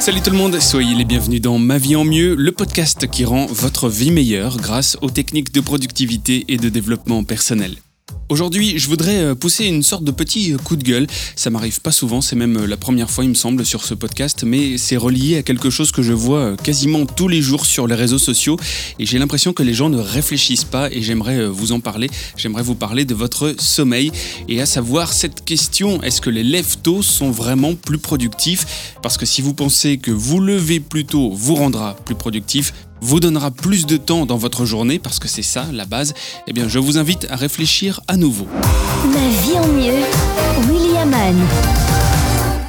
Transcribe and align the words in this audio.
Salut 0.00 0.22
tout 0.22 0.30
le 0.30 0.36
monde, 0.36 0.58
soyez 0.60 0.94
les 0.94 1.04
bienvenus 1.04 1.40
dans 1.40 1.58
Ma 1.58 1.78
vie 1.78 1.94
en 1.94 2.04
mieux, 2.04 2.34
le 2.34 2.52
podcast 2.52 3.06
qui 3.06 3.24
rend 3.24 3.46
votre 3.46 3.88
vie 3.88 4.10
meilleure 4.10 4.56
grâce 4.56 4.96
aux 5.02 5.10
techniques 5.10 5.52
de 5.52 5.60
productivité 5.60 6.46
et 6.48 6.56
de 6.56 6.68
développement 6.68 7.22
personnel. 7.22 7.76
Aujourd'hui, 8.30 8.78
je 8.78 8.86
voudrais 8.86 9.24
euh, 9.24 9.34
pousser 9.34 9.64
une 9.64 9.82
sorte 9.82 10.04
de 10.04 10.12
petit 10.12 10.52
euh, 10.52 10.56
coup 10.56 10.76
de 10.76 10.84
gueule. 10.84 11.08
Ça 11.34 11.50
m'arrive 11.50 11.80
pas 11.80 11.90
souvent, 11.90 12.20
c'est 12.20 12.36
même 12.36 12.58
euh, 12.58 12.66
la 12.68 12.76
première 12.76 13.10
fois, 13.10 13.24
il 13.24 13.30
me 13.30 13.34
semble, 13.34 13.66
sur 13.66 13.84
ce 13.84 13.92
podcast, 13.92 14.44
mais 14.46 14.78
c'est 14.78 14.96
relié 14.96 15.38
à 15.38 15.42
quelque 15.42 15.68
chose 15.68 15.90
que 15.90 16.00
je 16.00 16.12
vois 16.12 16.56
quasiment 16.56 17.06
tous 17.06 17.26
les 17.26 17.42
jours 17.42 17.66
sur 17.66 17.88
les 17.88 17.96
réseaux 17.96 18.18
sociaux 18.18 18.56
et 19.00 19.04
j'ai 19.04 19.18
l'impression 19.18 19.52
que 19.52 19.64
les 19.64 19.74
gens 19.74 19.88
ne 19.88 19.98
réfléchissent 19.98 20.62
pas 20.62 20.88
et 20.92 21.02
j'aimerais 21.02 21.44
vous 21.44 21.72
en 21.72 21.80
parler. 21.80 22.08
J'aimerais 22.36 22.62
vous 22.62 22.76
parler 22.76 23.04
de 23.04 23.16
votre 23.16 23.56
sommeil 23.58 24.12
et 24.48 24.60
à 24.60 24.66
savoir 24.66 25.12
cette 25.12 25.44
question 25.44 26.00
est-ce 26.04 26.20
que 26.20 26.30
les 26.30 26.44
lève-tôt 26.44 27.02
sont 27.02 27.32
vraiment 27.32 27.74
plus 27.74 27.98
productifs? 27.98 28.94
Parce 29.02 29.16
que 29.18 29.26
si 29.26 29.42
vous 29.42 29.54
pensez 29.54 29.98
que 29.98 30.12
vous 30.12 30.38
lever 30.38 30.78
plus 30.78 31.04
tôt 31.04 31.32
vous 31.34 31.56
rendra 31.56 31.96
plus 31.96 32.14
productif, 32.14 32.72
vous 33.00 33.20
donnera 33.20 33.50
plus 33.50 33.86
de 33.86 33.96
temps 33.96 34.26
dans 34.26 34.36
votre 34.36 34.64
journée, 34.64 34.98
parce 34.98 35.18
que 35.18 35.28
c'est 35.28 35.42
ça 35.42 35.66
la 35.72 35.84
base, 35.84 36.14
eh 36.46 36.52
bien 36.52 36.68
je 36.68 36.78
vous 36.78 36.98
invite 36.98 37.26
à 37.30 37.36
réfléchir 37.36 38.00
à 38.08 38.16
nouveau. 38.16 38.46
Ma 39.04 39.28
vie 39.42 39.58
en 39.58 39.66
mieux, 39.68 40.04
William. 40.68 41.10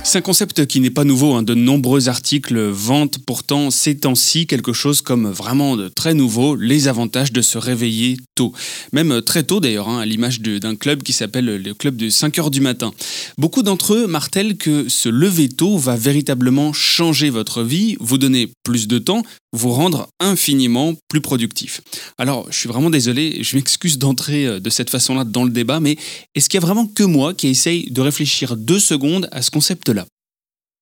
C'est 0.04 0.18
un 0.18 0.22
concept 0.22 0.66
qui 0.66 0.80
n'est 0.80 0.90
pas 0.90 1.04
nouveau. 1.04 1.36
Hein. 1.36 1.44
De 1.44 1.54
nombreux 1.54 2.10
articles 2.10 2.60
vantent 2.60 3.20
pourtant 3.26 3.72
ces 3.72 3.98
temps-ci 3.98 4.48
quelque 4.48 4.74
chose 4.74 5.02
comme 5.02 5.30
vraiment 5.30 5.77
de 5.77 5.88
très 5.88 6.14
nouveau, 6.14 6.55
les 6.55 6.88
avantages 6.88 7.32
de 7.32 7.41
se 7.41 7.58
réveiller 7.58 8.18
tôt. 8.36 8.52
Même 8.94 9.22
très 9.22 9.44
tôt 9.44 9.60
d'ailleurs, 9.60 9.88
hein, 9.88 10.00
à 10.00 10.05
l'image 10.05 10.41
d'un 10.41 10.76
club 10.76 11.04
qui 11.04 11.14
s'appelle 11.14 11.46
le 11.46 11.74
club 11.74 11.96
de 11.96 12.10
5 12.10 12.40
heures 12.40 12.52
du 12.52 12.62
matin. 12.62 12.91
Beaucoup 13.38 13.63
d'entre 13.63 13.94
eux 13.94 14.07
martèlent 14.07 14.57
que 14.57 14.90
se 14.90 15.07
lever 15.07 15.49
tôt 15.49 15.77
va 15.77 15.96
véritablement 15.96 16.74
changer 16.74 17.29
votre 17.29 17.63
vie, 17.63 17.96
vous 17.99 18.18
donner 18.18 18.52
plus 18.63 18.88
de 18.88 18.98
temps, 18.98 19.24
vous 19.54 19.72
rendre 19.72 20.07
infiniment 20.20 20.94
plus 21.10 21.22
productif. 21.22 21.82
Alors, 22.18 22.48
je 22.49 22.57
suis 22.57 22.70
vraiment 22.70 22.90
désolé, 22.90 23.44
je 23.44 23.55
m'excuse 23.55 23.98
d'entrer 23.98 24.46
euh, 24.46 24.60
de 24.60 24.70
cette 24.70 24.90
façon-là 24.90 25.24
dans 25.24 25.44
le 25.44 25.49
débat, 25.49 25.79
mais 25.79 25.98
est-ce 26.35 26.49
qu'il 26.49 26.60
y 26.60 26.63
a 26.63 26.66
vraiment 26.66 26.88
que 26.88 27.04
moi 27.04 27.34
qui 27.34 27.48
essaye 27.48 27.91
de 27.91 28.02
réfléchir 28.02 28.55
deux 28.55 28.79
secondes 28.79 29.27
à 29.32 29.41
ce 29.41 29.52
concept-là? 29.52 30.01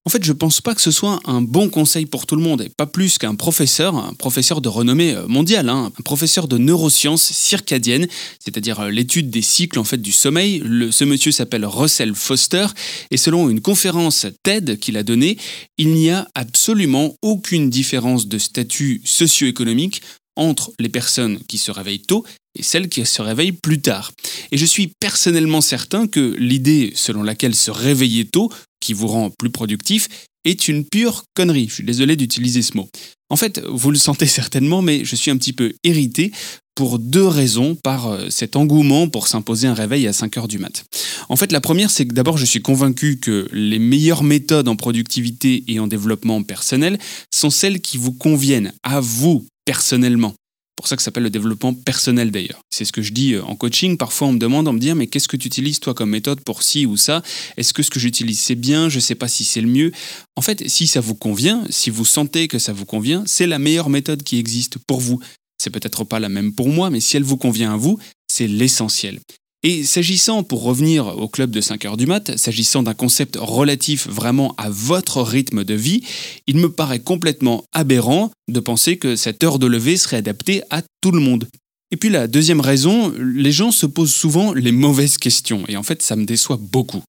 En 0.10 0.12
fait, 0.12 0.26
je 0.26 0.34
pense 0.34 0.60
pas 0.60 0.74
que 0.74 0.82
ce 0.82 0.90
soit 0.90 1.20
un 1.26 1.40
bon 1.40 1.70
conseil 1.70 2.08
pour 2.08 2.26
tout 2.26 2.36
le 2.36 2.42
monde, 2.42 2.64
et 2.64 2.70
pas 2.70 2.88
plus 2.88 3.20
qu'un 3.20 3.36
professeur, 3.36 3.96
un 3.96 4.16
professeur 4.16 4.60
de 4.60 4.68
renommée 4.68 5.14
euh, 5.14 5.28
mondiale, 5.28 5.70
hein, 5.70 5.92
un 5.96 6.02
professeur 6.02 6.48
de 6.48 6.58
neurosciences 6.58 7.22
circadiennes, 7.22 8.08
c'est-à-dire 8.40 8.80
euh, 8.80 8.90
l'étude 8.90 9.30
des 9.30 9.44
cycles 9.44 9.78
en 9.78 9.84
fait 9.84 10.02
du 10.02 10.12
sommeil. 10.12 10.64
ce 10.90 11.04
monsieur 11.04 11.32
s'appelle 11.32 11.64
Russell 11.64 12.16
Foster, 12.16 12.66
et 13.12 13.18
selon 13.18 13.52
une 13.52 13.62
conférence 13.62 14.26
TED 14.42 14.80
qu'il 14.80 14.98
a 14.98 15.04
donnée, 15.04 15.38
il 15.78 15.90
n'y 15.94 16.10
a 16.10 16.28
absolument 16.34 17.14
aucune 17.22 17.70
différence 17.70 18.28
de 18.28 18.40
statut 18.40 19.04
socio-économique 19.06 20.02
entre 20.36 20.72
les 20.80 20.90
personnes 20.90 21.38
qui 21.48 21.60
se 21.60 21.70
réveillent 21.70 22.02
tôt 22.02 22.26
et 22.56 22.64
celles 22.64 22.90
qui 22.90 23.06
se 23.06 23.22
réveillent 23.22 23.52
plus 23.52 23.80
tard. 23.80 24.12
Et 24.52 24.58
je 24.58 24.66
suis 24.66 24.92
personnellement 25.00 25.62
certain 25.62 26.08
que 26.08 26.36
l'idée 26.40 26.94
selon 26.96 27.22
laquelle 27.22 27.54
se 27.54 27.70
réveiller 27.70 28.26
tôt 28.26 28.50
qui 28.90 28.96
vous 28.96 29.08
rend 29.08 29.30
plus 29.30 29.52
productif 29.52 30.08
est 30.46 30.68
une 30.68 30.84
pure 30.84 31.22
connerie. 31.36 31.68
Je 31.70 31.76
suis 31.76 31.84
désolé 31.84 32.16
d'utiliser 32.16 32.64
ce 32.64 32.76
mot. 32.76 32.90
En 33.30 33.36
fait, 33.36 33.62
vous 33.70 33.92
le 33.92 34.00
sentez 34.00 34.26
certainement, 34.40 34.82
mais 34.82 35.06
je 35.06 35.16
suis 35.16 35.30
un 35.30 35.38
petit 35.38 35.54
peu 35.54 35.74
irrité 35.84 36.32
pour 36.74 36.98
deux 36.98 37.28
raisons 37.28 37.76
par 37.76 38.08
euh, 38.08 38.30
cet 38.32 38.56
engouement 38.56 39.08
pour 39.08 39.28
s'imposer 39.28 39.68
un 39.68 39.76
réveil 39.76 40.08
à 40.08 40.14
5 40.14 40.38
heures 40.38 40.48
du 40.48 40.58
mat. 40.58 40.86
En 41.28 41.36
fait, 41.36 41.52
la 41.52 41.62
première, 41.62 41.92
c'est 41.92 42.08
que 42.08 42.16
d'abord, 42.16 42.38
je 42.38 42.46
suis 42.46 42.64
convaincu 42.64 43.20
que 43.20 43.48
les 43.52 43.78
meilleures 43.78 44.24
méthodes 44.24 44.68
en 44.68 44.76
productivité 44.76 45.66
et 45.68 45.80
en 45.80 45.86
développement 45.86 46.42
personnel 46.42 46.98
sont 47.32 47.52
celles 47.52 47.80
qui 47.80 47.98
vous 47.98 48.14
conviennent 48.14 48.74
à 48.82 49.02
vous 49.02 49.46
personnellement 49.66 50.34
pour 50.80 50.88
ça 50.88 50.96
que 50.96 51.02
ça 51.02 51.08
s'appelle 51.08 51.24
le 51.24 51.30
développement 51.30 51.74
personnel 51.74 52.32
d'ailleurs. 52.32 52.62
C'est 52.70 52.86
ce 52.86 52.94
que 52.94 53.02
je 53.02 53.12
dis 53.12 53.34
euh, 53.34 53.44
en 53.44 53.58
coaching. 53.58 53.98
Parfois, 53.98 54.30
on 54.30 54.32
me 54.32 54.40
demande, 54.40 54.66
on 54.66 54.72
me 54.72 54.80
dit, 54.80 54.94
mais 54.94 55.08
qu'est-ce 55.08 55.28
que 55.28 55.36
tu 55.36 55.48
utilises 55.48 55.82
toi 55.82 55.94
comme 55.94 56.10
méthode 56.10 56.40
pour 56.40 56.64
ci 56.64 56.86
ou 56.86 56.96
ça? 56.96 57.22
Est-ce 57.58 57.74
que 57.74 57.84
ce 57.84 57.90
que 57.90 58.00
j'utilise 58.00 58.40
c'est 58.40 58.56
bien? 58.56 58.88
Je 58.88 58.96
ne 58.96 59.02
sais 59.02 59.16
pas 59.16 59.28
si 59.28 59.44
c'est 59.44 59.60
le 59.60 59.68
mieux. 59.68 59.92
En 60.38 60.42
fait, 60.42 60.70
si 60.70 60.88
ça 60.88 61.02
vous 61.02 61.16
convient, 61.16 61.66
si 61.70 61.90
vous 61.90 62.06
sentez 62.06 62.48
que 62.48 62.60
ça 62.60 62.72
vous 62.72 62.86
convient, 62.86 63.24
c'est 63.26 63.46
la 63.46 63.60
meilleure 63.60 63.90
méthode 63.90 64.24
qui 64.24 64.40
existe 64.40 64.78
pour 64.78 65.02
vous. 65.02 65.20
C'est 65.62 65.70
peut-être 65.70 66.06
pas 66.06 66.22
la 66.22 66.30
même 66.30 66.54
pour 66.54 66.70
moi, 66.70 66.90
mais 66.90 67.02
si 67.02 67.18
elle 67.18 67.24
vous 67.24 67.36
convient 67.36 67.74
à 67.74 67.78
vous, 67.78 68.00
c'est 68.32 68.48
l'essentiel. 68.48 69.20
Et 69.62 69.84
s'agissant, 69.84 70.44
pour 70.44 70.64
revenir 70.64 71.08
au 71.08 71.28
club 71.28 71.52
de 71.52 71.60
5 71.60 71.84
heures 71.84 71.98
du 71.98 72.06
mat, 72.06 72.38
s'agissant 72.38 72.82
d'un 72.82 72.94
concept 72.94 73.38
relatif 73.38 74.08
vraiment 74.08 74.56
à 74.58 74.70
votre 74.70 75.22
rythme 75.22 75.66
de 75.66 75.74
vie, 75.74 76.02
il 76.48 76.58
me 76.58 76.72
paraît 76.72 77.02
complètement 77.02 77.66
aberrant 77.74 78.32
de 78.50 78.60
penser 78.62 78.96
que 78.98 79.18
cette 79.18 79.44
heure 79.44 79.60
de 79.60 79.68
lever 79.68 79.98
serait 79.98 80.18
adaptée 80.18 80.62
à 80.70 80.82
tout 81.02 81.12
le 81.12 81.20
monde. 81.20 81.48
Et 81.92 81.98
puis 81.98 82.10
la 82.10 82.28
deuxième 82.28 82.62
raison, 82.62 83.12
les 83.18 83.52
gens 83.52 83.72
se 83.72 83.86
posent 83.86 84.14
souvent 84.14 84.54
les 84.54 84.72
mauvaises 84.72 85.18
questions, 85.18 85.66
et 85.68 85.76
en 85.76 85.84
fait 85.84 86.02
ça 86.02 86.16
me 86.16 86.26
déçoit 86.26 86.60
beaucoup. 86.62 87.04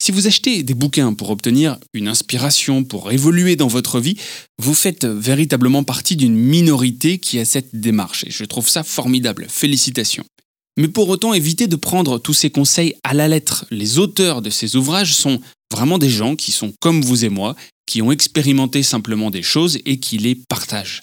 Si 0.00 0.12
vous 0.12 0.28
achetez 0.28 0.62
des 0.62 0.74
bouquins 0.74 1.14
pour 1.14 1.30
obtenir 1.30 1.78
une 1.94 2.06
inspiration, 2.06 2.84
pour 2.84 3.10
évoluer 3.10 3.56
dans 3.56 3.66
votre 3.66 3.98
vie, 3.98 4.16
vous 4.62 4.74
faites 4.74 5.04
véritablement 5.04 5.82
partie 5.82 6.14
d'une 6.14 6.36
minorité 6.36 7.18
qui 7.18 7.40
a 7.40 7.44
cette 7.44 7.74
démarche, 7.74 8.22
et 8.24 8.30
je 8.30 8.44
trouve 8.44 8.68
ça 8.68 8.84
formidable. 8.84 9.46
Félicitations. 9.48 10.24
Mais 10.78 10.86
pour 10.86 11.08
autant, 11.08 11.34
évitez 11.34 11.66
de 11.66 11.74
prendre 11.74 12.18
tous 12.18 12.34
ces 12.34 12.50
conseils 12.50 12.94
à 13.02 13.12
la 13.12 13.26
lettre. 13.26 13.66
Les 13.72 13.98
auteurs 13.98 14.42
de 14.42 14.48
ces 14.48 14.76
ouvrages 14.76 15.12
sont 15.12 15.40
vraiment 15.72 15.98
des 15.98 16.08
gens 16.08 16.36
qui 16.36 16.52
sont 16.52 16.72
comme 16.80 17.02
vous 17.02 17.24
et 17.24 17.28
moi, 17.28 17.56
qui 17.84 18.00
ont 18.00 18.12
expérimenté 18.12 18.84
simplement 18.84 19.32
des 19.32 19.42
choses 19.42 19.78
et 19.86 19.98
qui 19.98 20.18
les 20.18 20.36
partagent. 20.36 21.02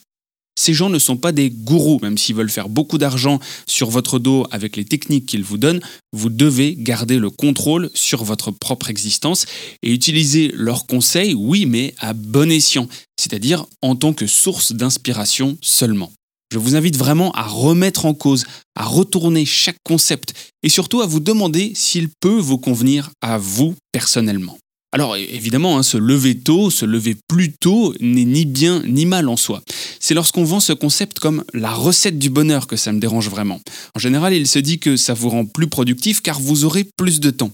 Ces 0.57 0.73
gens 0.73 0.89
ne 0.89 0.97
sont 0.97 1.17
pas 1.17 1.33
des 1.33 1.49
gourous, 1.49 1.99
même 2.01 2.17
s'ils 2.17 2.35
veulent 2.35 2.49
faire 2.49 2.69
beaucoup 2.69 2.97
d'argent 2.97 3.41
sur 3.67 3.89
votre 3.89 4.17
dos 4.17 4.47
avec 4.49 4.77
les 4.77 4.85
techniques 4.85 5.25
qu'ils 5.25 5.43
vous 5.43 5.57
donnent, 5.57 5.81
vous 6.13 6.29
devez 6.29 6.75
garder 6.77 7.19
le 7.19 7.29
contrôle 7.29 7.89
sur 7.93 8.23
votre 8.23 8.51
propre 8.51 8.89
existence 8.89 9.45
et 9.83 9.91
utiliser 9.91 10.53
leurs 10.55 10.85
conseils, 10.85 11.33
oui, 11.33 11.65
mais 11.65 11.93
à 11.99 12.13
bon 12.13 12.49
escient, 12.49 12.87
c'est-à-dire 13.19 13.65
en 13.81 13.97
tant 13.97 14.13
que 14.13 14.25
source 14.25 14.71
d'inspiration 14.71 15.57
seulement. 15.61 16.13
Je 16.51 16.59
vous 16.59 16.75
invite 16.75 16.97
vraiment 16.97 17.31
à 17.31 17.43
remettre 17.43 18.05
en 18.05 18.13
cause, 18.13 18.45
à 18.75 18.85
retourner 18.85 19.45
chaque 19.45 19.77
concept 19.83 20.33
et 20.63 20.69
surtout 20.69 21.01
à 21.01 21.05
vous 21.05 21.19
demander 21.19 21.73
s'il 21.75 22.09
peut 22.19 22.37
vous 22.37 22.57
convenir 22.57 23.11
à 23.21 23.37
vous 23.37 23.75
personnellement. 23.91 24.57
Alors 24.95 25.17
évidemment, 25.17 25.77
hein, 25.77 25.83
se 25.83 25.97
lever 25.97 26.39
tôt, 26.39 26.69
se 26.69 26.85
lever 26.85 27.17
plus 27.27 27.51
tôt 27.51 27.93
n'est 27.99 28.23
ni 28.23 28.45
bien 28.45 28.81
ni 28.87 29.05
mal 29.05 29.27
en 29.27 29.35
soi. 29.35 29.61
C'est 29.99 30.13
lorsqu'on 30.13 30.45
vend 30.45 30.61
ce 30.61 30.71
concept 30.71 31.19
comme 31.19 31.43
la 31.53 31.73
recette 31.73 32.17
du 32.17 32.29
bonheur 32.29 32.65
que 32.65 32.77
ça 32.77 32.93
me 32.93 33.01
dérange 33.01 33.29
vraiment. 33.29 33.59
En 33.93 33.99
général, 33.99 34.33
il 34.33 34.47
se 34.47 34.57
dit 34.57 34.79
que 34.79 34.95
ça 34.95 35.13
vous 35.13 35.29
rend 35.29 35.45
plus 35.45 35.67
productif 35.67 36.21
car 36.21 36.39
vous 36.39 36.63
aurez 36.63 36.87
plus 36.95 37.19
de 37.19 37.29
temps. 37.29 37.51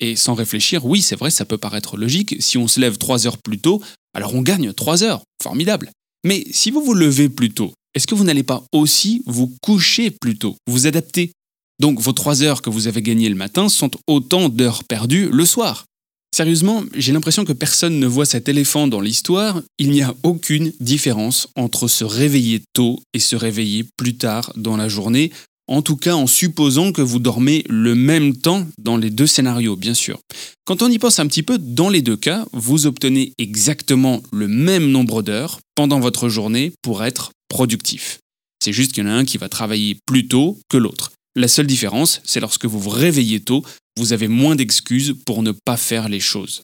Et 0.00 0.16
sans 0.16 0.34
réfléchir, 0.34 0.84
oui, 0.84 1.00
c'est 1.00 1.14
vrai, 1.14 1.30
ça 1.30 1.44
peut 1.44 1.58
paraître 1.58 1.96
logique. 1.96 2.34
Si 2.40 2.58
on 2.58 2.66
se 2.66 2.80
lève 2.80 2.98
3 2.98 3.28
heures 3.28 3.38
plus 3.38 3.58
tôt, 3.58 3.80
alors 4.12 4.34
on 4.34 4.42
gagne 4.42 4.72
3 4.72 5.04
heures. 5.04 5.22
Formidable. 5.40 5.92
Mais 6.24 6.44
si 6.50 6.72
vous 6.72 6.82
vous 6.82 6.94
levez 6.94 7.28
plus 7.28 7.50
tôt, 7.50 7.72
est-ce 7.94 8.06
que 8.06 8.14
vous 8.14 8.24
n'allez 8.24 8.42
pas 8.42 8.64
aussi 8.72 9.22
vous 9.26 9.52
coucher 9.62 10.10
plus 10.10 10.38
tôt, 10.38 10.56
vous 10.66 10.86
adapter? 10.86 11.32
Donc 11.80 11.98
vos 12.00 12.12
3 12.12 12.42
heures 12.42 12.62
que 12.62 12.70
vous 12.70 12.86
avez 12.86 13.02
gagnées 13.02 13.28
le 13.28 13.34
matin 13.34 13.68
sont 13.68 13.90
autant 14.06 14.48
d'heures 14.48 14.84
perdues 14.84 15.28
le 15.32 15.44
soir. 15.44 15.84
Sérieusement, 16.32 16.84
j'ai 16.94 17.12
l'impression 17.12 17.44
que 17.44 17.52
personne 17.52 17.98
ne 17.98 18.06
voit 18.06 18.26
cet 18.26 18.48
éléphant 18.48 18.86
dans 18.86 19.00
l'histoire. 19.00 19.60
Il 19.78 19.90
n'y 19.90 20.02
a 20.02 20.14
aucune 20.22 20.72
différence 20.78 21.48
entre 21.56 21.88
se 21.88 22.04
réveiller 22.04 22.62
tôt 22.72 23.00
et 23.14 23.18
se 23.18 23.34
réveiller 23.34 23.84
plus 23.96 24.16
tard 24.16 24.52
dans 24.56 24.76
la 24.76 24.88
journée, 24.88 25.32
en 25.66 25.82
tout 25.82 25.96
cas 25.96 26.14
en 26.14 26.28
supposant 26.28 26.92
que 26.92 27.02
vous 27.02 27.18
dormez 27.18 27.64
le 27.68 27.96
même 27.96 28.36
temps 28.36 28.66
dans 28.78 28.96
les 28.96 29.10
deux 29.10 29.26
scénarios, 29.26 29.74
bien 29.74 29.94
sûr. 29.94 30.20
Quand 30.64 30.82
on 30.82 30.88
y 30.88 30.98
pense 30.98 31.18
un 31.18 31.26
petit 31.26 31.42
peu, 31.42 31.58
dans 31.58 31.88
les 31.88 32.02
deux 32.02 32.16
cas, 32.16 32.46
vous 32.52 32.86
obtenez 32.86 33.32
exactement 33.38 34.22
le 34.32 34.46
même 34.46 34.88
nombre 34.88 35.22
d'heures 35.22 35.58
pendant 35.74 35.98
votre 35.98 36.28
journée 36.28 36.72
pour 36.82 37.02
être 37.02 37.32
productif. 37.50 38.18
C'est 38.64 38.72
juste 38.72 38.92
qu'il 38.92 39.04
y 39.04 39.06
en 39.06 39.10
a 39.10 39.14
un 39.14 39.26
qui 39.26 39.36
va 39.36 39.50
travailler 39.50 39.98
plus 40.06 40.26
tôt 40.26 40.58
que 40.70 40.78
l'autre. 40.78 41.12
La 41.36 41.48
seule 41.48 41.66
différence, 41.66 42.22
c'est 42.24 42.40
lorsque 42.40 42.64
vous 42.64 42.80
vous 42.80 42.90
réveillez 42.90 43.40
tôt, 43.40 43.62
vous 43.98 44.14
avez 44.14 44.28
moins 44.28 44.56
d'excuses 44.56 45.14
pour 45.26 45.42
ne 45.42 45.52
pas 45.52 45.76
faire 45.76 46.08
les 46.08 46.20
choses. 46.20 46.62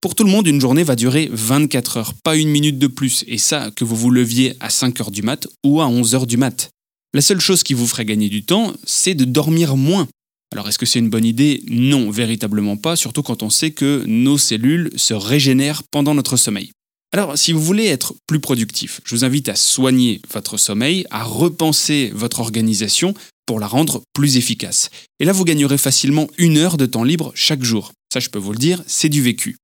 Pour 0.00 0.14
tout 0.14 0.24
le 0.24 0.30
monde, 0.30 0.46
une 0.46 0.60
journée 0.60 0.84
va 0.84 0.94
durer 0.94 1.28
24 1.32 1.96
heures, 1.96 2.14
pas 2.22 2.36
une 2.36 2.48
minute 2.48 2.78
de 2.78 2.86
plus, 2.86 3.24
et 3.26 3.38
ça, 3.38 3.70
que 3.74 3.84
vous 3.84 3.96
vous 3.96 4.10
leviez 4.10 4.54
à 4.60 4.70
5 4.70 5.00
heures 5.00 5.10
du 5.10 5.22
mat 5.22 5.48
ou 5.64 5.80
à 5.80 5.88
11 5.88 6.14
heures 6.14 6.26
du 6.26 6.36
mat. 6.36 6.70
La 7.14 7.22
seule 7.22 7.40
chose 7.40 7.62
qui 7.62 7.74
vous 7.74 7.86
ferait 7.86 8.04
gagner 8.04 8.28
du 8.28 8.44
temps, 8.44 8.74
c'est 8.84 9.14
de 9.14 9.24
dormir 9.24 9.76
moins. 9.76 10.06
Alors 10.52 10.68
est-ce 10.68 10.78
que 10.78 10.86
c'est 10.86 10.98
une 10.98 11.10
bonne 11.10 11.24
idée? 11.24 11.62
Non, 11.68 12.10
véritablement 12.10 12.76
pas, 12.76 12.94
surtout 12.94 13.22
quand 13.22 13.42
on 13.42 13.50
sait 13.50 13.72
que 13.72 14.04
nos 14.06 14.38
cellules 14.38 14.90
se 14.96 15.14
régénèrent 15.14 15.82
pendant 15.90 16.14
notre 16.14 16.36
sommeil. 16.36 16.70
Alors, 17.12 17.38
si 17.38 17.52
vous 17.52 17.62
voulez 17.62 17.86
être 17.86 18.14
plus 18.26 18.40
productif, 18.40 19.00
je 19.04 19.14
vous 19.14 19.24
invite 19.24 19.48
à 19.48 19.54
soigner 19.54 20.20
votre 20.32 20.56
sommeil, 20.56 21.06
à 21.10 21.22
repenser 21.24 22.10
votre 22.14 22.40
organisation 22.40 23.14
pour 23.46 23.60
la 23.60 23.68
rendre 23.68 24.02
plus 24.12 24.36
efficace. 24.36 24.90
Et 25.20 25.24
là, 25.24 25.32
vous 25.32 25.44
gagnerez 25.44 25.78
facilement 25.78 26.28
une 26.36 26.58
heure 26.58 26.76
de 26.76 26.86
temps 26.86 27.04
libre 27.04 27.32
chaque 27.34 27.62
jour. 27.62 27.92
Ça, 28.12 28.20
je 28.20 28.28
peux 28.28 28.38
vous 28.38 28.52
le 28.52 28.58
dire, 28.58 28.82
c'est 28.86 29.08
du 29.08 29.22
vécu. 29.22 29.56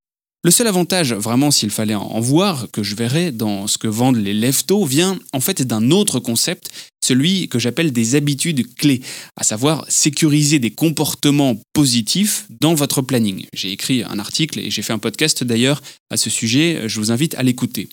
Le 0.45 0.51
seul 0.51 0.67
avantage, 0.67 1.13
vraiment, 1.13 1.53
s'il 1.53 1.71
fallait 1.71 1.95
en 1.95 2.19
voir, 2.19 2.67
que 2.73 2.83
je 2.83 2.97
verrais 2.97 3.31
dans 3.31 3.69
ce 3.69 3.79
que 3.79 3.87
vendent 3.87 4.17
les 4.17 4.35
leftos, 4.35 4.85
vient 4.85 5.17
en 5.33 5.39
fait 5.39 5.63
d'un 5.63 5.93
autre 5.93 6.19
concept, 6.19 6.69
celui 7.01 7.49
que 7.49 7.61
j'appelle 7.61 7.93
des 7.93 8.17
habitudes 8.17 8.75
clés, 8.75 9.03
à 9.37 9.45
savoir 9.45 9.85
sécuriser 9.89 10.59
des 10.59 10.73
comportements 10.73 11.55
positifs 11.73 12.49
dans 12.61 12.75
votre 12.75 13.03
planning. 13.03 13.47
J'ai 13.55 13.71
écrit 13.71 14.03
un 14.03 14.19
article 14.19 14.59
et 14.59 14.69
j'ai 14.73 14.83
fait 14.83 14.93
un 14.93 14.99
podcast 14.99 15.45
d'ailleurs 15.45 15.81
à 16.11 16.17
ce 16.17 16.29
sujet, 16.29 16.89
je 16.89 16.99
vous 16.99 17.13
invite 17.13 17.37
à 17.37 17.45
l'écouter. 17.45 17.89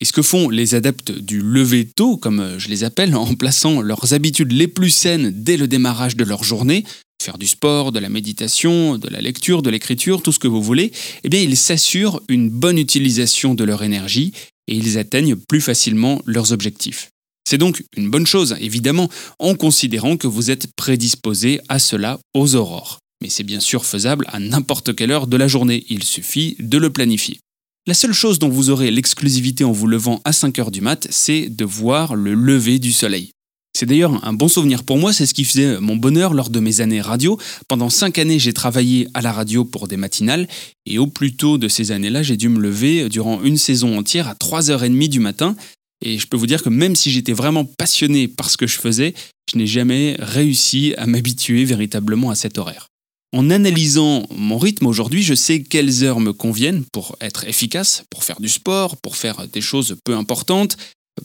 Et 0.00 0.04
ce 0.04 0.12
que 0.12 0.22
font 0.22 0.48
les 0.48 0.74
adeptes 0.74 1.12
du 1.12 1.40
lever 1.40 1.86
tôt, 1.86 2.16
comme 2.16 2.58
je 2.58 2.66
les 2.66 2.82
appelle, 2.82 3.14
en 3.14 3.32
plaçant 3.36 3.80
leurs 3.80 4.12
habitudes 4.12 4.50
les 4.50 4.66
plus 4.66 4.90
saines 4.90 5.30
dès 5.32 5.56
le 5.56 5.68
démarrage 5.68 6.16
de 6.16 6.24
leur 6.24 6.42
journée, 6.42 6.84
faire 7.22 7.38
du 7.38 7.46
sport, 7.46 7.92
de 7.92 7.98
la 7.98 8.08
méditation, 8.08 8.98
de 8.98 9.08
la 9.08 9.20
lecture, 9.20 9.62
de 9.62 9.70
l'écriture, 9.70 10.22
tout 10.22 10.32
ce 10.32 10.38
que 10.38 10.48
vous 10.48 10.62
voulez, 10.62 10.92
eh 11.24 11.42
ils 11.42 11.56
s'assurent 11.56 12.20
une 12.28 12.50
bonne 12.50 12.78
utilisation 12.78 13.54
de 13.54 13.64
leur 13.64 13.82
énergie 13.82 14.32
et 14.68 14.76
ils 14.76 14.98
atteignent 14.98 15.36
plus 15.36 15.60
facilement 15.60 16.20
leurs 16.26 16.52
objectifs. 16.52 17.10
C'est 17.48 17.58
donc 17.58 17.84
une 17.96 18.10
bonne 18.10 18.26
chose, 18.26 18.56
évidemment, 18.60 19.10
en 19.38 19.54
considérant 19.54 20.16
que 20.16 20.26
vous 20.26 20.50
êtes 20.50 20.68
prédisposé 20.76 21.60
à 21.68 21.78
cela 21.78 22.18
aux 22.34 22.54
aurores. 22.54 22.98
Mais 23.20 23.28
c'est 23.28 23.42
bien 23.42 23.60
sûr 23.60 23.84
faisable 23.84 24.24
à 24.28 24.38
n'importe 24.38 24.94
quelle 24.94 25.10
heure 25.10 25.26
de 25.26 25.36
la 25.36 25.48
journée, 25.48 25.84
il 25.88 26.02
suffit 26.02 26.56
de 26.58 26.78
le 26.78 26.90
planifier. 26.90 27.38
La 27.86 27.94
seule 27.94 28.12
chose 28.12 28.38
dont 28.38 28.48
vous 28.48 28.70
aurez 28.70 28.90
l'exclusivité 28.92 29.64
en 29.64 29.72
vous 29.72 29.88
levant 29.88 30.20
à 30.24 30.32
5 30.32 30.58
heures 30.60 30.70
du 30.70 30.80
mat, 30.80 31.08
c'est 31.10 31.48
de 31.48 31.64
voir 31.64 32.14
le 32.14 32.34
lever 32.34 32.78
du 32.78 32.92
soleil. 32.92 33.32
C'est 33.74 33.86
d'ailleurs 33.86 34.24
un 34.24 34.32
bon 34.32 34.48
souvenir 34.48 34.84
pour 34.84 34.98
moi, 34.98 35.12
c'est 35.12 35.24
ce 35.24 35.32
qui 35.32 35.44
faisait 35.44 35.80
mon 35.80 35.96
bonheur 35.96 36.34
lors 36.34 36.50
de 36.50 36.60
mes 36.60 36.80
années 36.80 37.00
radio. 37.00 37.38
Pendant 37.68 37.88
cinq 37.88 38.18
années, 38.18 38.38
j'ai 38.38 38.52
travaillé 38.52 39.08
à 39.14 39.22
la 39.22 39.32
radio 39.32 39.64
pour 39.64 39.88
des 39.88 39.96
matinales, 39.96 40.46
et 40.84 40.98
au 40.98 41.06
plus 41.06 41.34
tôt 41.34 41.56
de 41.56 41.68
ces 41.68 41.90
années-là, 41.90 42.22
j'ai 42.22 42.36
dû 42.36 42.48
me 42.48 42.60
lever 42.60 43.08
durant 43.08 43.42
une 43.42 43.56
saison 43.56 43.98
entière 43.98 44.28
à 44.28 44.34
3h30 44.34 45.08
du 45.08 45.20
matin. 45.20 45.56
Et 46.04 46.18
je 46.18 46.26
peux 46.26 46.36
vous 46.36 46.46
dire 46.46 46.62
que 46.62 46.68
même 46.68 46.96
si 46.96 47.10
j'étais 47.10 47.32
vraiment 47.32 47.64
passionné 47.64 48.28
par 48.28 48.50
ce 48.50 48.56
que 48.56 48.66
je 48.66 48.78
faisais, 48.78 49.14
je 49.50 49.56
n'ai 49.56 49.66
jamais 49.66 50.16
réussi 50.18 50.94
à 50.98 51.06
m'habituer 51.06 51.64
véritablement 51.64 52.30
à 52.30 52.34
cet 52.34 52.58
horaire. 52.58 52.88
En 53.34 53.48
analysant 53.48 54.26
mon 54.36 54.58
rythme 54.58 54.86
aujourd'hui, 54.86 55.22
je 55.22 55.34
sais 55.34 55.62
quelles 55.62 56.04
heures 56.04 56.20
me 56.20 56.34
conviennent 56.34 56.84
pour 56.92 57.16
être 57.22 57.48
efficace, 57.48 58.04
pour 58.10 58.24
faire 58.24 58.40
du 58.40 58.50
sport, 58.50 58.98
pour 58.98 59.16
faire 59.16 59.48
des 59.48 59.62
choses 59.62 59.96
peu 60.04 60.14
importantes, 60.14 60.76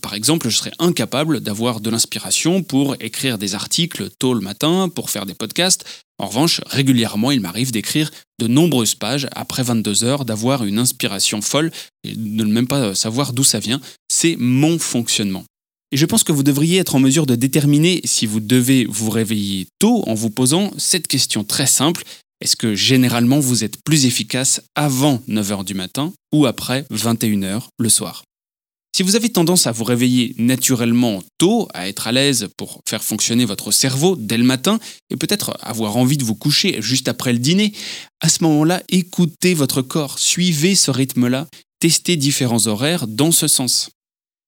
par 0.01 0.13
exemple, 0.13 0.49
je 0.49 0.57
serais 0.57 0.71
incapable 0.79 1.39
d'avoir 1.39 1.79
de 1.79 1.89
l'inspiration 1.89 2.61
pour 2.61 2.95
écrire 2.99 3.37
des 3.37 3.55
articles 3.55 4.09
tôt 4.19 4.33
le 4.33 4.41
matin, 4.41 4.89
pour 4.89 5.09
faire 5.09 5.25
des 5.25 5.33
podcasts. 5.33 5.85
En 6.19 6.27
revanche, 6.27 6.61
régulièrement, 6.65 7.31
il 7.31 7.41
m'arrive 7.41 7.71
d'écrire 7.71 8.11
de 8.39 8.47
nombreuses 8.47 8.95
pages 8.95 9.27
après 9.33 9.63
22 9.63 10.03
heures, 10.03 10.25
d'avoir 10.25 10.65
une 10.65 10.79
inspiration 10.79 11.41
folle 11.41 11.71
et 12.03 12.13
de 12.13 12.43
ne 12.43 12.51
même 12.51 12.67
pas 12.67 12.95
savoir 12.95 13.33
d'où 13.33 13.43
ça 13.43 13.59
vient. 13.59 13.79
C'est 14.09 14.35
mon 14.37 14.77
fonctionnement. 14.77 15.45
Et 15.91 15.97
je 15.97 16.05
pense 16.05 16.23
que 16.23 16.33
vous 16.33 16.43
devriez 16.43 16.79
être 16.79 16.95
en 16.95 16.99
mesure 16.99 17.25
de 17.25 17.35
déterminer 17.35 18.01
si 18.03 18.25
vous 18.25 18.41
devez 18.41 18.85
vous 18.89 19.09
réveiller 19.09 19.67
tôt 19.79 20.03
en 20.07 20.15
vous 20.15 20.29
posant 20.29 20.71
cette 20.77 21.07
question 21.07 21.45
très 21.45 21.67
simple. 21.67 22.03
Est-ce 22.41 22.57
que 22.57 22.75
généralement 22.75 23.39
vous 23.39 23.63
êtes 23.63 23.81
plus 23.83 24.05
efficace 24.05 24.61
avant 24.75 25.21
9h 25.29 25.63
du 25.63 25.75
matin 25.75 26.13
ou 26.33 26.45
après 26.45 26.85
21h 26.91 27.63
le 27.79 27.89
soir? 27.89 28.26
Si 28.97 29.03
vous 29.03 29.15
avez 29.15 29.29
tendance 29.29 29.67
à 29.67 29.71
vous 29.71 29.83
réveiller 29.83 30.33
naturellement 30.39 31.21
tôt, 31.37 31.67
à 31.75 31.87
être 31.87 32.07
à 32.07 32.11
l'aise 32.11 32.47
pour 32.57 32.81
faire 32.89 33.03
fonctionner 33.03 33.45
votre 33.45 33.69
cerveau 33.69 34.15
dès 34.15 34.39
le 34.39 34.43
matin, 34.43 34.79
et 35.11 35.17
peut-être 35.17 35.55
avoir 35.61 35.97
envie 35.97 36.17
de 36.17 36.23
vous 36.23 36.33
coucher 36.33 36.81
juste 36.81 37.07
après 37.07 37.31
le 37.31 37.37
dîner, 37.37 37.73
à 38.21 38.29
ce 38.29 38.43
moment-là, 38.45 38.81
écoutez 38.89 39.53
votre 39.53 39.83
corps, 39.83 40.17
suivez 40.17 40.73
ce 40.73 40.89
rythme-là, 40.89 41.45
testez 41.79 42.15
différents 42.15 42.65
horaires 42.65 43.05
dans 43.05 43.31
ce 43.31 43.47
sens. 43.47 43.91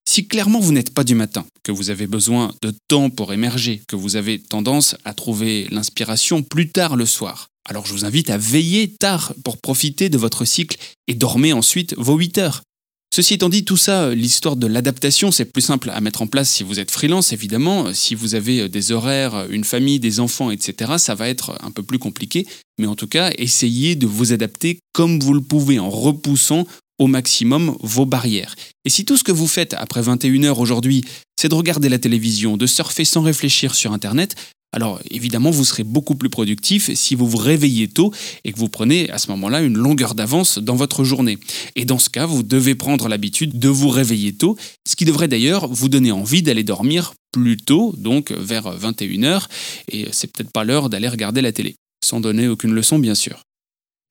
Si 0.09 0.27
clairement 0.27 0.59
vous 0.59 0.71
n'êtes 0.71 0.95
pas 0.95 1.03
du 1.03 1.13
matin, 1.13 1.45
que 1.61 1.71
vous 1.71 1.91
avez 1.91 2.07
besoin 2.07 2.51
de 2.63 2.73
temps 2.87 3.11
pour 3.11 3.31
émerger, 3.31 3.83
que 3.87 3.95
vous 3.95 4.15
avez 4.15 4.39
tendance 4.39 4.95
à 5.05 5.13
trouver 5.13 5.67
l'inspiration 5.69 6.41
plus 6.41 6.69
tard 6.71 6.95
le 6.95 7.05
soir, 7.05 7.49
alors 7.69 7.85
je 7.85 7.93
vous 7.93 8.03
invite 8.03 8.31
à 8.31 8.37
veiller 8.39 8.95
tard 8.99 9.31
pour 9.43 9.57
profiter 9.57 10.09
de 10.09 10.17
votre 10.17 10.43
cycle 10.43 10.79
et 11.05 11.13
dormez 11.13 11.53
ensuite 11.53 11.93
vos 11.99 12.15
8 12.15 12.39
heures. 12.39 12.63
Ceci 13.11 13.33
étant 13.33 13.49
dit, 13.49 13.65
tout 13.65 13.77
ça, 13.77 14.03
euh, 14.03 14.15
l'histoire 14.15 14.55
de 14.55 14.67
l'adaptation, 14.67 15.31
c'est 15.31 15.45
plus 15.45 15.63
simple 15.63 15.89
à 15.89 15.99
mettre 15.99 16.21
en 16.21 16.27
place 16.27 16.49
si 16.49 16.63
vous 16.63 16.79
êtes 16.79 16.91
freelance, 16.91 17.33
évidemment. 17.33 17.87
Euh, 17.87 17.93
si 17.93 18.13
vous 18.13 18.35
avez 18.35 18.61
euh, 18.61 18.69
des 18.69 18.91
horaires, 18.91 19.47
une 19.49 19.63
famille, 19.63 19.99
des 19.99 20.19
enfants, 20.19 20.51
etc., 20.51 20.93
ça 20.97 21.15
va 21.15 21.27
être 21.27 21.57
un 21.61 21.71
peu 21.71 21.81
plus 21.81 21.97
compliqué. 21.97 22.45
Mais 22.79 22.85
en 22.85 22.95
tout 22.95 23.07
cas, 23.07 23.31
essayez 23.37 23.95
de 23.95 24.05
vous 24.05 24.31
adapter 24.31 24.79
comme 24.93 25.19
vous 25.19 25.33
le 25.33 25.41
pouvez 25.41 25.79
en 25.79 25.89
repoussant 25.89 26.67
au 26.99 27.07
maximum 27.07 27.75
vos 27.81 28.05
barrières. 28.05 28.55
Et 28.85 28.89
si 28.89 29.05
tout 29.05 29.17
ce 29.17 29.23
que 29.23 29.31
vous 29.31 29.47
faites 29.47 29.73
après 29.73 30.01
21h 30.01 30.59
aujourd'hui, 30.59 31.03
c'est 31.39 31.49
de 31.49 31.55
regarder 31.55 31.89
la 31.89 31.97
télévision, 31.97 32.57
de 32.57 32.67
surfer 32.67 33.05
sans 33.05 33.21
réfléchir 33.21 33.73
sur 33.73 33.91
Internet, 33.93 34.35
alors 34.71 34.99
évidemment, 35.09 35.49
vous 35.49 35.65
serez 35.65 35.83
beaucoup 35.83 36.15
plus 36.15 36.29
productif 36.29 36.93
si 36.93 37.15
vous 37.15 37.27
vous 37.27 37.37
réveillez 37.37 37.87
tôt 37.87 38.13
et 38.43 38.53
que 38.53 38.59
vous 38.59 38.69
prenez 38.69 39.09
à 39.09 39.17
ce 39.17 39.29
moment-là 39.31 39.61
une 39.61 39.77
longueur 39.77 40.13
d'avance 40.13 40.59
dans 40.59 40.75
votre 40.75 41.03
journée. 41.03 41.39
Et 41.75 41.85
dans 41.85 41.97
ce 41.97 42.09
cas, 42.09 42.25
vous 42.25 42.43
devez 42.43 42.75
prendre 42.75 43.07
l'habitude 43.07 43.57
de 43.57 43.69
vous 43.69 43.89
réveiller 43.89 44.33
tôt, 44.33 44.57
ce 44.87 44.95
qui 44.95 45.05
devrait 45.05 45.27
d'ailleurs 45.27 45.67
vous 45.67 45.89
donner 45.89 46.11
envie 46.11 46.43
d'aller 46.43 46.63
dormir 46.63 47.13
plus 47.31 47.57
tôt, 47.57 47.93
donc 47.97 48.31
vers 48.31 48.75
21h, 48.77 49.45
et 49.91 50.07
c'est 50.11 50.31
peut-être 50.31 50.51
pas 50.51 50.63
l'heure 50.63 50.89
d'aller 50.89 51.07
regarder 51.07 51.41
la 51.41 51.51
télé, 51.51 51.75
sans 52.03 52.19
donner 52.19 52.47
aucune 52.47 52.73
leçon 52.73 52.99
bien 52.99 53.15
sûr. 53.15 53.41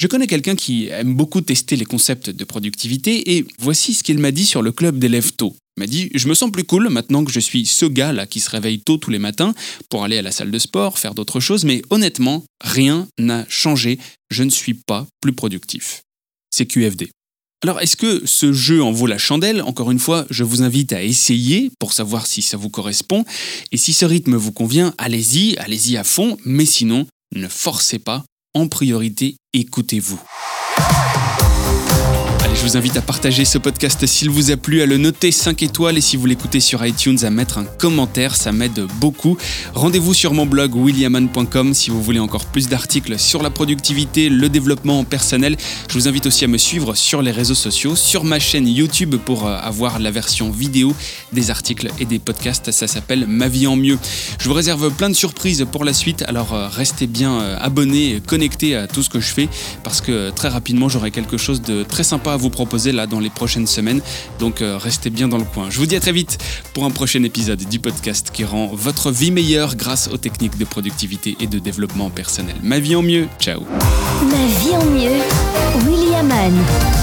Je 0.01 0.07
connais 0.07 0.29
quelqu'un 0.29 0.55
qui 0.55 0.87
aime 0.87 1.15
beaucoup 1.15 1.41
tester 1.41 1.75
les 1.75 1.85
concepts 1.85 2.31
de 2.31 2.45
productivité 2.45 3.37
et 3.37 3.45
voici 3.59 3.95
ce 3.95 4.05
qu'il 4.05 4.19
m'a 4.19 4.31
dit 4.31 4.47
sur 4.47 4.63
le 4.63 4.71
club 4.71 4.99
d'élèves 4.99 5.33
tôt. 5.33 5.57
M'a 5.79 5.87
dit 5.87 6.11
Je 6.13 6.27
me 6.27 6.35
sens 6.35 6.51
plus 6.51 6.65
cool 6.65 6.89
maintenant 6.89 7.25
que 7.25 7.31
je 7.31 7.39
suis 7.39 7.65
ce 7.65 7.87
gars-là 7.87 8.27
qui 8.27 8.41
se 8.41 8.51
réveille 8.51 8.81
tôt 8.81 8.97
tous 8.97 9.11
les 9.11 9.21
matins 9.21 9.55
pour 9.89 10.03
aller 10.03 10.19
à 10.19 10.23
la 10.23 10.33
salle 10.33 10.51
de 10.51 10.59
sport, 10.59 10.99
faire 10.99 11.15
d'autres 11.15 11.39
choses, 11.39 11.65
mais 11.65 11.83
honnêtement, 11.91 12.45
rien 12.61 13.07
n'a 13.17 13.47
changé. 13.49 14.01
Je 14.29 14.43
ne 14.43 14.51
suis 14.51 14.75
pas 14.75 15.07
plus 15.21 15.33
productif. 15.33 16.03
C'est 16.51 16.67
QFD. 16.67 17.11
Alors, 17.63 17.81
est-ce 17.81 17.97
que 17.97 18.27
ce 18.27 18.53
jeu 18.53 18.83
en 18.83 18.91
vaut 18.91 19.07
la 19.07 19.19
chandelle? 19.19 19.63
Encore 19.63 19.93
une 19.93 20.01
fois, 20.01 20.27
je 20.31 20.43
vous 20.43 20.63
invite 20.63 20.93
à 20.93 21.03
essayer 21.05 21.71
pour 21.79 21.93
savoir 21.93 22.27
si 22.27 22.43
ça 22.43 22.57
vous 22.57 22.71
correspond. 22.71 23.25
Et 23.71 23.77
si 23.77 23.93
ce 23.93 24.05
rythme 24.05 24.35
vous 24.35 24.53
convient, 24.53 24.95
allez-y, 24.99 25.57
allez-y 25.59 25.97
à 25.97 26.03
fond, 26.03 26.37
mais 26.45 26.67
sinon, 26.67 27.07
ne 27.37 27.47
forcez 27.47 28.01
pas, 28.01 28.25
en 28.55 28.67
priorité, 28.67 29.37
écoutez-vous. 29.53 30.21
Je 32.55 32.63
vous 32.63 32.77
invite 32.77 32.97
à 32.97 33.03
partager 33.03 33.45
ce 33.45 33.57
podcast 33.59 34.05
s'il 34.07 34.31
vous 34.31 34.51
a 34.51 34.57
plu, 34.57 34.83
à 34.83 34.87
le 34.87 34.97
noter 34.97 35.31
5 35.31 35.63
étoiles 35.63 35.97
et 35.97 36.01
si 36.01 36.17
vous 36.17 36.27
l'écoutez 36.27 36.61
sur 36.61 36.85
iTunes, 36.85 37.19
à 37.23 37.31
mettre 37.31 37.59
un 37.59 37.65
commentaire, 37.65 38.35
ça 38.35 38.53
m'aide 38.53 38.87
beaucoup. 39.01 39.37
Rendez-vous 39.75 40.13
sur 40.13 40.35
mon 40.35 40.45
blog 40.45 40.75
williaman.com 40.75 41.75
si 41.75 41.91
vous 41.91 42.03
voulez 42.03 42.19
encore 42.19 42.47
plus 42.47 42.69
d'articles 42.69 43.19
sur 43.19 43.43
la 43.43 43.51
productivité, 43.51 44.29
le 44.29 44.49
développement 44.49 45.05
personnel. 45.05 45.57
Je 45.89 45.95
vous 45.95 46.09
invite 46.09 46.27
aussi 46.27 46.45
à 46.45 46.49
me 46.49 46.59
suivre 46.59 46.95
sur 46.95 47.23
les 47.23 47.31
réseaux 47.31 47.55
sociaux, 47.55 47.95
sur 47.95 48.25
ma 48.25 48.39
chaîne 48.39 48.67
YouTube 48.67 49.17
pour 49.17 49.47
euh, 49.47 49.57
avoir 49.57 49.99
la 49.99 50.11
version 50.11 50.51
vidéo 50.51 50.95
des 51.33 51.51
articles 51.51 51.91
et 52.01 52.07
des 52.07 52.19
podcasts. 52.19 52.73
Ça 52.73 52.87
s'appelle 52.87 53.27
Ma 53.29 53.49
vie 53.49 53.67
en 53.67 53.77
mieux. 53.77 53.99
Je 54.41 54.49
vous 54.49 54.55
réserve 54.55 54.91
plein 54.91 55.11
de 55.11 55.15
surprises 55.15 55.67
pour 55.71 55.85
la 55.85 55.93
suite, 55.93 56.25
alors 56.27 56.55
euh, 56.55 56.69
restez 56.69 57.07
bien 57.07 57.41
euh, 57.41 57.57
abonnés, 57.61 58.21
connectés 58.27 58.75
à 58.75 58.87
tout 58.87 59.03
ce 59.03 59.11
que 59.11 59.21
je 59.21 59.29
fais 59.29 59.49
parce 59.85 60.01
que 60.01 60.31
très 60.31 60.49
rapidement 60.49 60.89
j'aurai 60.89 61.11
quelque 61.11 61.37
chose 61.37 61.63
de 61.63 61.83
très 61.83 62.05
sympa 62.05 62.33
à 62.33 62.37
vous 62.39 62.51
proposer 62.51 62.93
là 62.93 63.07
dans 63.07 63.21
les 63.21 63.31
prochaines 63.31 63.67
semaines. 63.67 64.01
Donc 64.39 64.63
euh, 64.63 64.79
restez 64.79 65.11
bien 65.11 65.29
dans 65.29 65.39
le 65.39 65.45
coin. 65.45 65.69
Je 65.71 65.79
vous 65.79 65.87
dis 65.87 65.97
à 65.97 66.01
très 66.01 66.13
vite 66.13 66.39
pour 66.75 66.85
un 66.85 66.91
prochain 66.91 67.23
épisode 67.23 67.63
du 67.69 67.79
podcast 67.79 68.31
qui 68.33 68.45
rend 68.45 68.69
votre 68.73 69.11
vie 69.11 69.31
meilleure 69.31 69.77
grâce 69.77 70.09
aux 70.09 70.19
techniques 70.19 70.57
de 70.59 70.65
productivité 70.65 71.37
et 71.41 71.47
de 71.47 71.59
développement 71.59 72.11
personnel. 72.11 72.57
Ma 72.63 72.79
vie 72.79 72.97
en 72.97 73.03
mieux. 73.03 73.27
Ciao. 73.41 73.61
Ma 74.23 74.47
vie 74.61 74.77
en 74.77 74.85
mieux. 74.87 75.21
William 75.87 76.31
Anne. 76.31 76.98